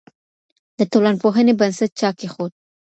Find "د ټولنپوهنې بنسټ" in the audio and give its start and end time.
0.77-1.91